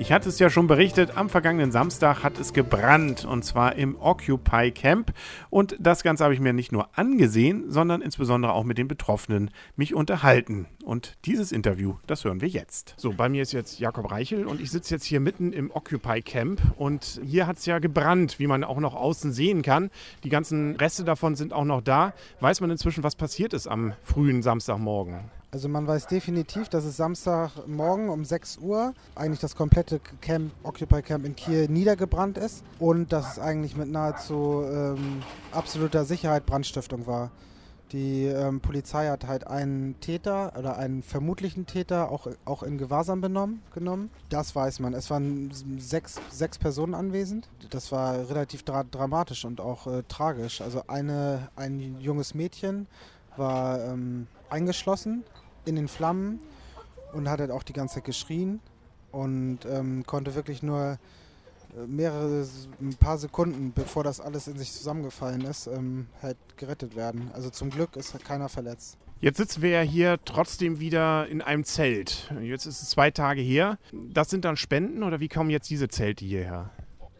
[0.00, 4.00] Ich hatte es ja schon berichtet, am vergangenen Samstag hat es gebrannt und zwar im
[4.00, 5.12] Occupy Camp.
[5.50, 9.50] Und das Ganze habe ich mir nicht nur angesehen, sondern insbesondere auch mit den Betroffenen
[9.76, 10.64] mich unterhalten.
[10.82, 12.94] Und dieses Interview, das hören wir jetzt.
[12.96, 16.22] So, bei mir ist jetzt Jakob Reichel und ich sitze jetzt hier mitten im Occupy
[16.22, 19.90] Camp und hier hat es ja gebrannt, wie man auch noch außen sehen kann.
[20.24, 22.14] Die ganzen Reste davon sind auch noch da.
[22.40, 25.30] Weiß man inzwischen, was passiert ist am frühen Samstagmorgen?
[25.52, 29.89] Also man weiß definitiv, dass es Samstagmorgen um 6 Uhr eigentlich das komplette
[30.20, 35.22] Camp, Occupy Camp in Kiel niedergebrannt ist und dass es eigentlich mit nahezu ähm,
[35.52, 37.30] absoluter Sicherheit Brandstiftung war.
[37.92, 43.20] Die ähm, Polizei hat halt einen Täter oder einen vermutlichen Täter auch, auch in Gewahrsam
[43.20, 44.10] benommen, genommen.
[44.28, 44.94] Das weiß man.
[44.94, 47.48] Es waren sechs, sechs Personen anwesend.
[47.70, 50.60] Das war relativ dra dramatisch und auch äh, tragisch.
[50.60, 52.86] Also eine, ein junges Mädchen
[53.36, 55.24] war ähm, eingeschlossen
[55.64, 56.38] in den Flammen
[57.12, 58.60] und hat halt auch die ganze Zeit geschrien
[59.12, 60.98] und ähm, konnte wirklich nur
[61.76, 62.46] äh, mehrere,
[62.80, 67.30] ein paar Sekunden, bevor das alles in sich zusammengefallen ist, ähm, halt gerettet werden.
[67.32, 68.96] Also zum Glück ist halt keiner verletzt.
[69.20, 72.32] Jetzt sitzen wir ja hier trotzdem wieder in einem Zelt.
[72.40, 73.78] Jetzt ist es zwei Tage her.
[73.92, 76.70] Das sind dann Spenden oder wie kommen jetzt diese Zelte hierher?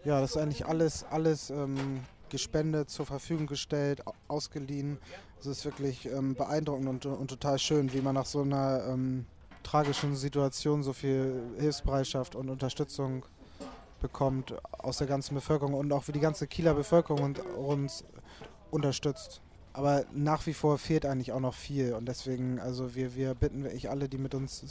[0.04, 4.96] Ja, das ist eigentlich alles, alles ähm, gespendet, zur Verfügung gestellt, ausgeliehen.
[5.40, 9.26] Es ist wirklich ähm, beeindruckend und, und, total schön, wie man nach so einer ähm,
[9.62, 13.24] tragischen Situation so viel Hilfsbereitschaft und Unterstützung
[14.00, 18.04] bekommt aus der ganzen Bevölkerung und auch wie die ganze Kieler Bevölkerung uns
[18.70, 19.42] unterstützt.
[19.72, 23.62] Aber nach wie vor fehlt eigentlich auch noch viel und deswegen, also wir, wir bitten
[23.62, 24.64] wirklich alle, die mit uns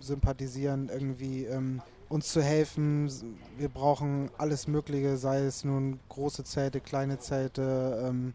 [0.00, 3.08] sympathisieren, irgendwie ähm, uns zu helfen.
[3.56, 8.34] Wir brauchen alles Mögliche, sei es nun große Zelte, kleine Zelte, ähm,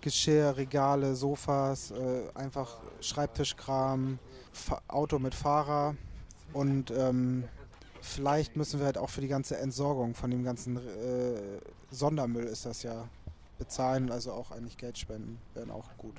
[0.00, 4.18] Geschirr, Regale, Sofas, äh, einfach Schreibtischkram,
[4.52, 5.94] Fa Auto mit Fahrer
[6.52, 7.44] und ähm,
[8.00, 12.66] vielleicht müssen wir halt auch für die ganze Entsorgung von dem ganzen äh, Sondermüll ist
[12.66, 13.08] das ja
[13.58, 16.14] bezahlen, also auch eigentlich Geld spenden, wären auch gut.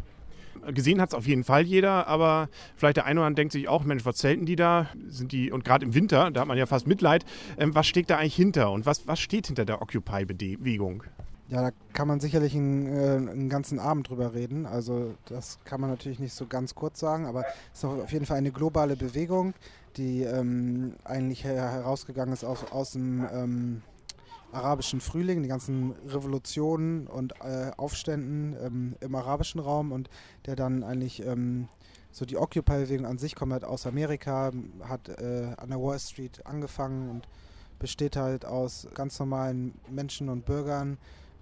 [0.74, 3.68] Gesehen hat es auf jeden Fall jeder, aber vielleicht der eine oder andere denkt sich
[3.68, 4.88] auch, Mensch, was zelten die da?
[5.08, 7.26] Sind die, und gerade im Winter, da hat man ja fast Mitleid,
[7.60, 11.04] ähm, was steckt da eigentlich hinter und was, was steht hinter der Occupy-Bewegung?
[11.50, 14.66] Ja, da kann man sicherlich einen, äh, einen, ganzen Abend drüber reden.
[14.66, 18.26] Also das kann man natürlich nicht so ganz kurz sagen, aber es ist auf jeden
[18.26, 19.54] Fall eine globale Bewegung,
[19.96, 23.82] die ähm, eigentlich herausgegangen ist aus, aus dem ähm,
[24.52, 30.10] arabischen Frühling, die ganzen Revolutionen und äh, Aufständen ähm, im arabischen Raum und
[30.46, 31.70] der dann eigentlich ähm,
[32.12, 36.46] so die Occupy-Bewegung an sich kommt halt aus Amerika, hat äh, an der Wall Street
[36.46, 37.28] angefangen und
[37.80, 40.98] besteht halt aus ganz normalen Menschen und Bürgern,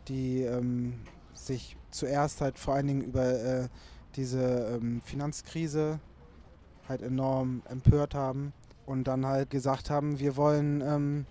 [0.08, 0.94] die ähm,
[1.34, 3.68] sich zuerst halt vor allen Dingen über äh,
[4.16, 6.00] diese ähm, Finanzkrise
[6.88, 8.54] halt enorm empört haben
[8.86, 11.26] und dann halt gesagt haben, wir wollen ähm,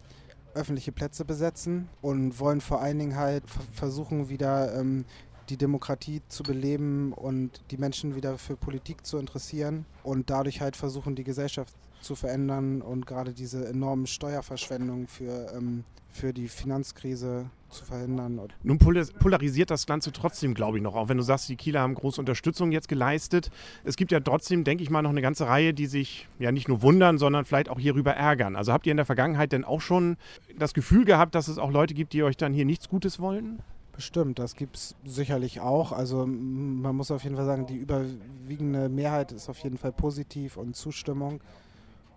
[0.54, 5.04] öffentliche Plätze besetzen und wollen vor allen Dingen halt versuchen, wieder ähm,
[5.48, 10.76] die Demokratie zu beleben und die Menschen wieder für Politik zu interessieren und dadurch halt
[10.76, 17.50] versuchen, die Gesellschaft zu verändern und gerade diese enormen Steuerverschwendungen für, ähm, für die Finanzkrise
[17.74, 18.40] zu verhindern.
[18.62, 20.94] Nun polarisiert das Ganze trotzdem, glaube ich, noch.
[20.94, 23.50] Auch wenn du sagst, die Kieler haben große Unterstützung jetzt geleistet.
[23.84, 26.68] Es gibt ja trotzdem, denke ich mal, noch eine ganze Reihe, die sich ja nicht
[26.68, 28.56] nur wundern, sondern vielleicht auch hierüber ärgern.
[28.56, 30.16] Also habt ihr in der Vergangenheit denn auch schon
[30.58, 33.60] das Gefühl gehabt, dass es auch Leute gibt, die euch dann hier nichts Gutes wollen?
[33.92, 35.92] Bestimmt, das gibt es sicherlich auch.
[35.92, 40.56] Also man muss auf jeden Fall sagen, die überwiegende Mehrheit ist auf jeden Fall positiv
[40.56, 41.40] und Zustimmung.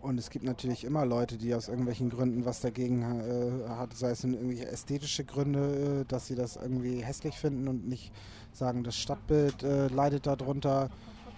[0.02, 4.12] Und es gibt natürlich immer Leute, die aus irgendwelchen Gründen was dagegen äh, hat, sei
[4.12, 8.12] es in irgendwelche ästhetische Gründe, äh, dass sie das irgendwie hässlich finden und nicht
[8.53, 10.90] sagen, das Stadtbild äh, leidet darunter,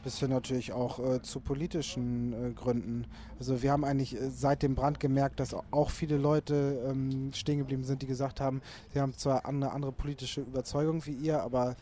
[0.04, 3.06] bis hin natürlich auch äh, zu politischen äh, Gründen.
[3.38, 7.60] Also wir haben eigentlich äh, seit dem Brand gemerkt, dass auch viele Leute ähm, stehen
[7.60, 8.62] geblieben sind, die gesagt haben,
[8.94, 11.76] sie haben zwar eine andere politische Überzeugung wie ihr, aber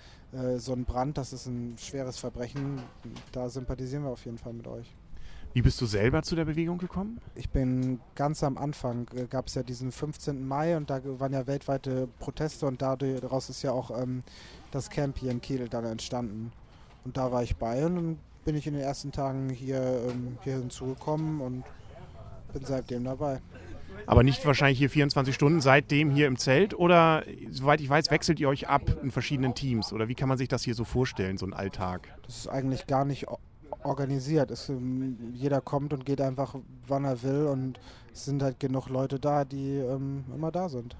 [0.57, 2.81] so ein Brand, das ist ein schweres Verbrechen,
[3.31, 4.93] da sympathisieren wir auf jeden Fall mit euch.
[5.57, 7.19] Wie bist du selber zu der Bewegung gekommen?
[7.33, 10.47] Ich bin ganz am Anfang, äh, gab es ja diesen 15.
[10.47, 14.21] Mai und da waren ja weltweite Proteste und daraus ist ja auch ähm,
[14.69, 16.51] das Camp hier in Kiel dann entstanden.
[17.05, 20.37] Und da war ich bei und dann bin ich in den ersten Tagen hier, ähm,
[20.43, 21.63] hier hinzugekommen und
[22.53, 23.41] bin seitdem dabei.
[24.05, 28.39] Aber nicht wahrscheinlich hier 24 Stunden seitdem hier im Zelt oder soweit ich weiß, wechselt
[28.39, 31.39] ihr euch ab in verschiedenen Teams oder wie kann man sich das hier so vorstellen,
[31.39, 32.15] so ein Alltag?
[32.27, 33.27] Das ist eigentlich gar nicht
[33.83, 34.51] organisiert.
[34.51, 36.55] Es, ähm, jeder kommt und geht einfach,
[36.87, 37.79] wann er will und
[38.13, 40.95] es sind halt genug Leute da, die ähm, immer da sind.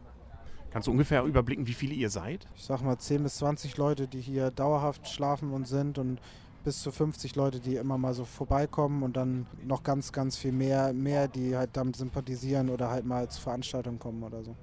[0.71, 2.45] Kannst du ungefähr überblicken, wie viele ihr seid?
[2.55, 6.19] Ich sag mal 10 bis 20 Leute, die hier dauerhaft schlafen und sind und
[6.63, 10.51] bis zu 50 Leute, die immer mal so vorbeikommen und dann noch ganz, ganz viel
[10.51, 14.55] mehr, mehr, die halt damit sympathisieren oder halt mal zur Veranstaltung kommen oder so.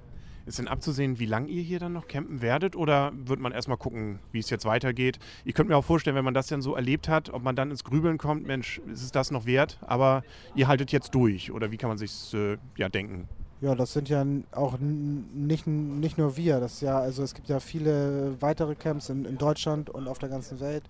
[0.47, 3.79] Ist denn abzusehen, wie lange ihr hier dann noch campen werdet oder wird man erstmal
[3.79, 5.19] gucken, wie es jetzt weitergeht?
[5.45, 7.71] Ich könnte mir auch vorstellen, wenn man das dann so erlebt hat, ob man dann
[7.71, 9.79] ins Grübeln kommt, Mensch, ist es das noch wert?
[9.87, 10.23] Aber
[10.55, 13.29] ihr haltet jetzt durch oder wie kann man sich äh, ja denken?
[13.63, 16.61] Ja, das sind ja auch nicht, nicht nur wir.
[16.61, 20.29] Das ja, also es gibt ja viele weitere Camps in, in Deutschland und auf der
[20.29, 20.85] ganzen Welt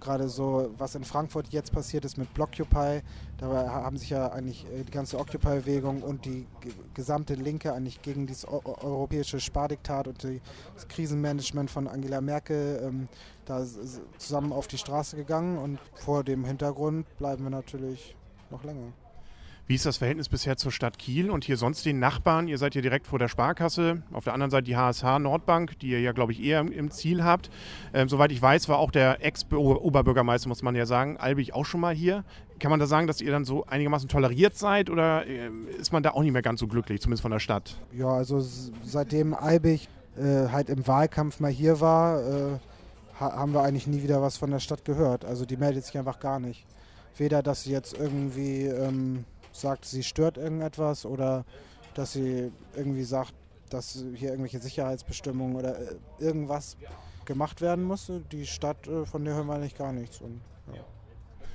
[0.00, 3.02] gerade so, was in Frankfurt jetzt passiert ist mit Blockupy,
[3.38, 6.46] da haben sich ja eigentlich äh, die ganze Occupy-Bewegung und die
[6.94, 13.08] gesamte Linke eigentlich gegen dieses europäische Spardiktat und das Krisenmanagement von Angela Merkel ähm,
[13.44, 13.64] da
[14.18, 18.16] zusammen auf die Straße gegangen und vor dem Hintergrund bleiben wir natürlich
[18.50, 18.92] noch länger.
[19.68, 22.48] Wie ist das Verhältnis bisher zur Stadt Kiel und hier sonst den Nachbarn?
[22.48, 25.88] Ihr seid hier direkt vor der Sparkasse, auf der anderen Seite die HSH Nordbank, die
[25.88, 27.50] ihr ja, glaube ich, eher im Ziel habt.
[27.92, 31.82] Ähm, soweit ich weiß, war auch der Ex-Oberbürgermeister, muss man ja sagen, Albig auch schon
[31.82, 32.24] mal hier.
[32.58, 36.02] Kann man da sagen, dass ihr dann so einigermaßen toleriert seid oder äh, ist man
[36.02, 37.76] da auch nicht mehr ganz so glücklich, zumindest von der Stadt?
[37.92, 38.40] Ja, also
[38.82, 42.58] seitdem Albig äh, halt im Wahlkampf mal hier war, äh,
[43.20, 45.26] haben wir eigentlich nie wieder was von der Stadt gehört.
[45.26, 46.64] Also die meldet sich einfach gar nicht.
[47.18, 48.64] Weder, dass sie jetzt irgendwie...
[48.64, 49.26] Ähm,
[49.58, 51.44] sagt, sie stört irgendetwas oder
[51.94, 53.34] dass sie irgendwie sagt,
[53.70, 56.76] dass hier irgendwelche Sicherheitsbestimmungen oder äh, irgendwas
[57.24, 58.10] gemacht werden muss.
[58.32, 60.20] Die Stadt, äh, von der hören wir eigentlich gar nichts.
[60.20, 60.40] Und,
[60.72, 60.80] ja.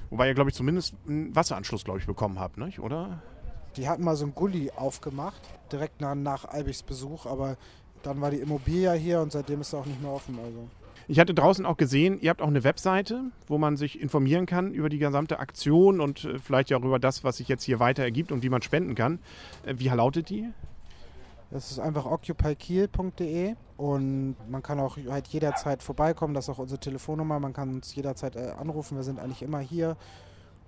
[0.09, 2.79] Wobei ihr, glaube ich, zumindest einen Wasseranschluss, glaube ich, bekommen habt, nicht?
[2.79, 3.21] oder?
[3.75, 5.41] Die hatten mal so einen Gully aufgemacht,
[5.71, 7.57] direkt nach, nach Albichs Besuch, aber
[8.03, 10.38] dann war die Immobilie hier und seitdem ist er auch nicht mehr offen.
[10.38, 10.69] Also.
[11.07, 14.73] Ich hatte draußen auch gesehen, ihr habt auch eine Webseite, wo man sich informieren kann
[14.73, 18.03] über die gesamte Aktion und äh, vielleicht auch über das, was sich jetzt hier weiter
[18.03, 19.19] ergibt und wie man spenden kann.
[19.65, 20.50] Äh, wie lautet die?
[21.51, 26.33] Das ist einfach occupykiel.de und man kann auch halt jederzeit vorbeikommen.
[26.33, 27.39] Das ist auch unsere Telefonnummer.
[27.39, 28.95] Man kann uns jederzeit äh, anrufen.
[28.95, 29.97] Wir sind eigentlich immer hier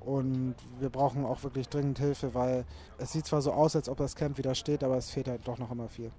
[0.01, 2.65] und wir brauchen auch wirklich dringend Hilfe, weil
[2.99, 5.47] es sieht zwar so aus, als ob das Camp wieder steht, aber es fehlt halt
[5.47, 6.11] doch noch immer viel.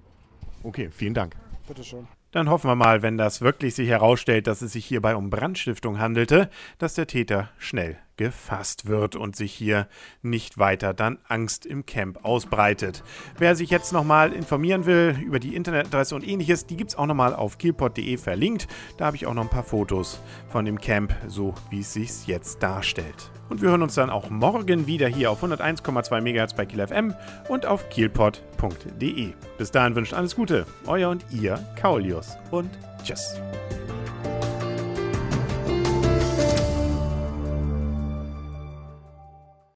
[0.65, 1.37] Okay, vielen Dank.
[1.69, 2.09] Bitteschön.
[2.33, 5.99] Dann hoffen wir mal, wenn das wirklich sich herausstellt, dass es sich hierbei um Brandstiftung
[5.99, 9.89] handelte, dass der Täter schnell gefasst wird und sich hier
[10.23, 13.03] nicht weiter dann Angst im Camp ausbreitet.
[13.39, 17.07] Wer sich jetzt nochmal informieren will über die Internetadresse und ähnliches, die gibt es auch
[17.07, 18.69] nochmal auf kielpot.de verlinkt.
[18.97, 22.27] Da habe ich auch noch ein paar Fotos von dem Camp, so wie es sich
[22.27, 23.31] jetzt darstellt.
[23.49, 27.15] Und wir hören uns dann auch morgen wieder hier auf 101,2 MHz bei Kiel FM
[27.49, 29.33] und auf kielpot.de.
[29.59, 32.71] Bis dahin wünscht alles Gute, euer und ihr Kaulius und
[33.05, 33.37] tschüss.